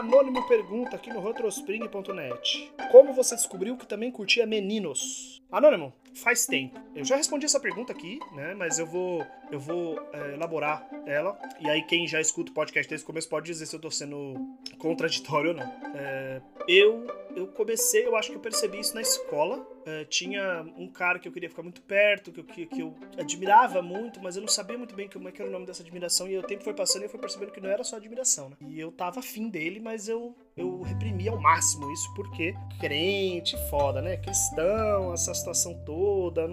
[0.00, 2.72] Anônimo pergunta aqui no retrospring.net.
[2.90, 5.42] Como você descobriu que também curtia meninos?
[5.52, 6.78] Anônimo, faz tempo.
[6.94, 8.54] Eu já respondi essa pergunta aqui, né?
[8.54, 11.38] Mas eu vou, eu vou é, elaborar ela.
[11.60, 13.90] E aí quem já escuta o podcast desde o começo pode dizer se eu tô
[13.90, 14.34] sendo
[14.78, 15.72] contraditório ou não.
[15.94, 19.66] É, eu, eu comecei, eu acho que eu percebi isso na escola.
[19.86, 22.94] É, tinha um cara que eu queria ficar muito perto, que eu, que, que eu
[23.18, 25.82] admirava muito, mas eu não sabia muito bem como é que era o nome dessa
[25.82, 26.28] admiração.
[26.28, 28.56] E o tempo foi passando e eu fui percebendo que não era só admiração, né?
[28.68, 34.02] E eu tava afim dele, mas eu, eu reprimia ao máximo isso, porque crente, foda,
[34.02, 34.16] né?
[34.18, 36.00] Cristão, essa situação toda,
[36.34, 36.48] não,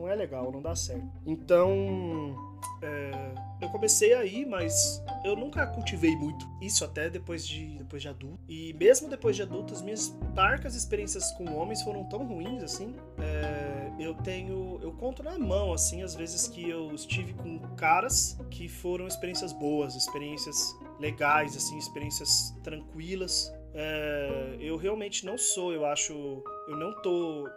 [0.00, 1.08] não é legal, não dá certo.
[1.26, 2.34] Então.
[2.82, 8.08] É, eu comecei aí, mas eu nunca cultivei muito isso até depois de, depois de
[8.08, 8.38] adulto.
[8.48, 12.94] E mesmo depois de adulto, as minhas parcas experiências com homens foram tão ruins assim.
[13.18, 14.78] É, eu tenho.
[14.82, 19.52] Eu conto na mão, assim, as vezes que eu estive com caras que foram experiências
[19.52, 23.52] boas, experiências legais, assim, experiências tranquilas.
[23.72, 26.42] É, eu realmente não sou, eu acho.
[26.66, 27.48] Eu não tô.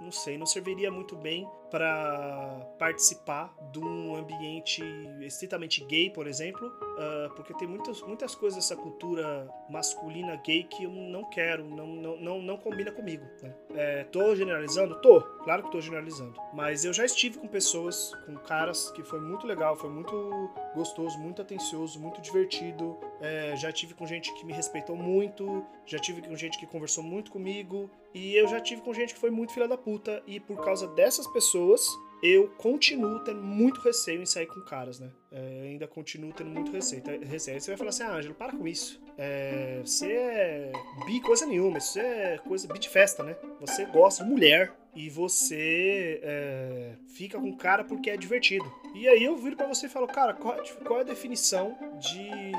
[0.00, 4.82] Não, sei, não serviria muito bem para participar de um ambiente
[5.20, 10.84] estritamente gay, por exemplo, uh, porque tem muitas, muitas coisas dessa cultura masculina gay que
[10.84, 13.24] eu não quero, não, não, não, não combina comigo.
[13.42, 13.54] Né?
[13.74, 15.00] É, tô generalizando?
[15.00, 16.34] Tô, claro que tô generalizando.
[16.52, 21.18] Mas eu já estive com pessoas, com caras que foi muito legal, foi muito gostoso,
[21.18, 22.98] muito atencioso, muito divertido.
[23.20, 27.02] É, já tive com gente que me respeitou muito, já tive com gente que conversou
[27.02, 30.40] muito comigo, e eu já tive com gente que foi muito filha da puta, e
[30.40, 31.86] por causa dessas pessoas,
[32.22, 35.10] eu continuo tendo muito receio em sair com caras, né?
[35.30, 37.02] É, ainda continuo tendo muito receio.
[37.26, 37.56] receio.
[37.56, 39.00] Aí você vai falar assim, ah, Ângelo, para com isso.
[39.18, 40.72] É, você é
[41.06, 43.36] bi coisa nenhuma, isso é coisa bi de festa, né?
[43.60, 48.64] Você gosta de mulher e você é, fica com cara porque é divertido.
[48.94, 52.52] E aí eu viro para você e falo, cara, qual, qual é a definição de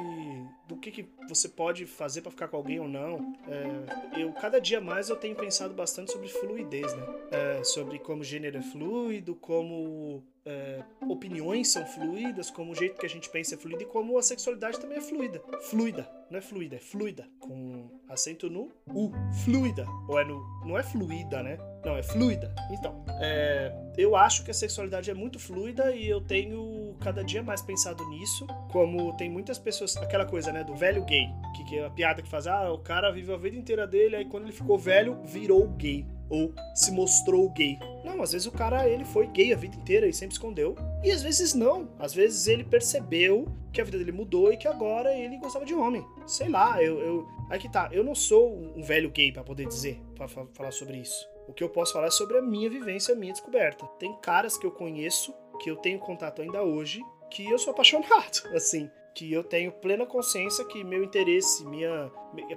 [0.78, 3.36] do que, que você pode fazer para ficar com alguém ou não.
[3.48, 7.04] É, eu cada dia mais eu tenho pensado bastante sobre fluidez, né?
[7.32, 13.06] É, sobre como gênero é fluido, como é, opiniões são fluidas, como o jeito que
[13.06, 15.42] a gente pensa é fluido e como a sexualidade também é fluida.
[15.64, 17.28] Fluida, não é fluida, é fluida.
[17.40, 19.12] Com acento no U.
[19.44, 19.86] Fluida.
[20.08, 20.42] Ou é no.
[20.66, 21.58] Não é fluida, né?
[21.84, 22.54] Não, é fluida.
[22.72, 27.44] Então, é, eu acho que a sexualidade é muito fluida e eu tenho cada dia
[27.44, 28.48] mais pensado nisso.
[28.72, 29.98] Como tem muitas pessoas.
[29.98, 30.64] Aquela coisa, né?
[30.64, 31.28] Do velho gay.
[31.56, 32.48] Que, que é a piada que faz.
[32.48, 36.06] Ah, o cara viveu a vida inteira dele, aí quando ele ficou velho, virou gay
[36.30, 37.80] ou se mostrou gay.
[38.04, 40.76] Não, às vezes o cara ele foi gay a vida inteira e sempre escondeu.
[41.04, 41.90] E às vezes não.
[42.00, 45.74] Às vezes ele percebeu que a vida dele mudou e que agora ele gostava de
[45.74, 46.06] homem.
[46.26, 47.00] Sei lá, eu.
[47.00, 47.28] eu...
[47.50, 50.98] Aí que tá, eu não sou um velho gay para poder dizer, para falar sobre
[50.98, 51.28] isso.
[51.48, 53.86] O que eu posso falar é sobre a minha vivência, a minha descoberta.
[54.00, 57.02] Tem caras que eu conheço, que eu tenho contato ainda hoje,
[57.32, 62.12] que eu sou apaixonado, assim que eu tenho plena consciência que meu interesse, minha,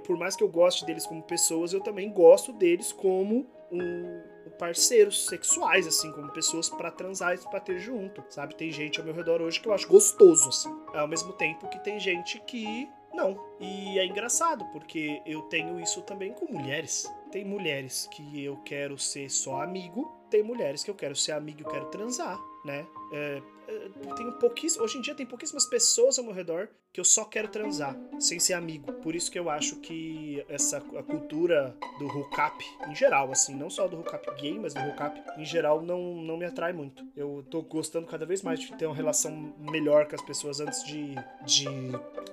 [0.05, 4.21] por mais que eu goste deles como pessoas, eu também gosto deles como um,
[4.57, 8.55] parceiros sexuais, assim, como pessoas para transar e pra ter junto, sabe?
[8.55, 10.75] Tem gente ao meu redor hoje que eu acho gostoso, assim.
[10.93, 13.37] Ao mesmo tempo que tem gente que não.
[13.59, 17.11] E é engraçado, porque eu tenho isso também com mulheres.
[17.31, 21.61] Tem mulheres que eu quero ser só amigo, tem mulheres que eu quero ser amigo
[21.61, 22.85] e quero transar, né?
[23.13, 27.05] É, é tenho pouquíssimas, hoje em dia tem pouquíssimas pessoas ao meu redor que eu
[27.05, 28.91] só quero transar, sem ser amigo.
[28.93, 33.69] Por isso que eu acho que essa a cultura do hookup em geral, assim, não
[33.69, 37.05] só do hookup gay, mas do hookup em geral não, não me atrai muito.
[37.15, 40.83] Eu tô gostando cada vez mais de ter uma relação melhor com as pessoas antes
[40.83, 41.15] de.
[41.45, 41.65] de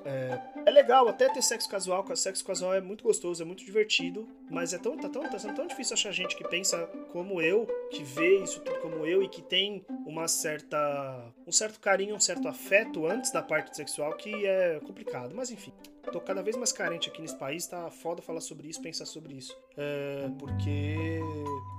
[0.09, 4.27] é, é legal até ter sexo casual, sexo casual é muito gostoso, é muito divertido,
[4.51, 7.67] mas é tão, tá, tão, tá sendo tão difícil achar gente que pensa como eu,
[7.91, 11.33] que vê isso tudo como eu e que tem uma certa.
[11.47, 15.73] um certo carinho, um certo afeto antes da parte sexual que é complicado, mas enfim.
[16.11, 19.35] Tô cada vez mais carente aqui nesse país, tá foda falar sobre isso, pensar sobre
[19.35, 19.55] isso.
[19.77, 21.21] É, porque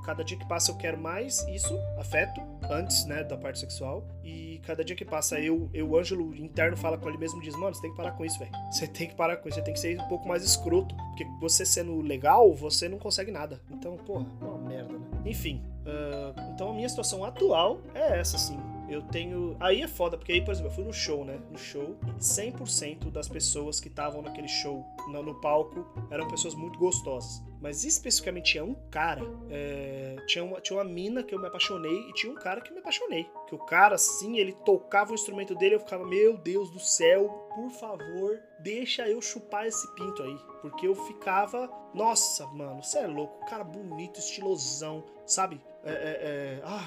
[0.06, 2.40] cada dia que passa eu quero mais isso, afeto,
[2.70, 4.06] antes, né, da parte sexual.
[4.24, 7.56] E cada dia que passa eu, eu Ângelo interno, fala com ele mesmo e diz,
[7.56, 8.52] mano, você tem que parar com isso, velho.
[8.72, 10.96] Você tem que parar com isso, você tem que ser um pouco mais escroto.
[10.96, 13.62] Porque você sendo legal, você não consegue nada.
[13.72, 15.06] Então, porra, é uma merda, né?
[15.26, 15.64] Enfim.
[15.82, 19.56] Uh, então a minha situação atual é essa, assim eu tenho.
[19.60, 21.40] Aí é foda, porque aí, por exemplo, eu fui no show, né?
[21.50, 26.78] No show, 100% das pessoas que estavam naquele show, no, no, palco, eram pessoas muito
[26.80, 27.44] gostosas.
[27.62, 30.16] Mas especificamente tinha um cara, é...
[30.28, 32.74] tinha, uma, tinha uma mina que eu me apaixonei e tinha um cara que eu
[32.74, 33.30] me apaixonei.
[33.48, 37.28] Que o cara, assim, ele tocava o instrumento dele eu ficava, meu Deus do céu,
[37.56, 40.38] por favor, deixa eu chupar esse pinto aí.
[40.62, 45.62] Porque eu ficava, nossa, mano, você é louco, cara bonito, estilosão, sabe?
[45.84, 46.62] É, é, é...
[46.64, 46.79] Ah,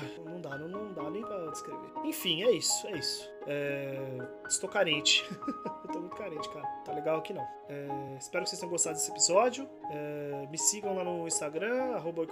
[0.93, 1.91] dá, nem pra descrever.
[2.05, 3.31] Enfim, é isso, é isso.
[3.47, 4.19] É,
[4.49, 5.25] estou carente.
[5.93, 6.67] tô muito carente, cara.
[6.85, 7.43] Tá legal aqui não.
[7.69, 9.69] É, espero que vocês tenham gostado desse episódio.
[9.91, 12.27] É, me sigam lá no Instagram, arroba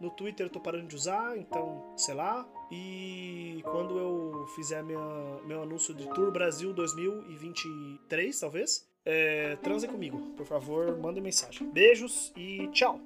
[0.00, 2.46] No Twitter eu tô parando de usar, então, sei lá.
[2.70, 4.98] E quando eu fizer minha,
[5.44, 10.18] meu anúncio de Tour Brasil 2023, talvez, é, transem comigo.
[10.36, 11.68] Por favor, mandem mensagem.
[11.70, 13.00] Beijos e tchau!